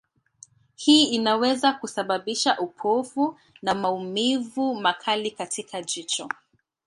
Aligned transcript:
Hii 0.77 1.03
inaweza 1.03 1.73
kusababisha 1.73 2.57
upofu 2.59 3.37
na 3.61 3.75
maumivu 3.75 4.75
makali 4.75 5.31
katika 5.31 5.81
jicho. 5.81 6.29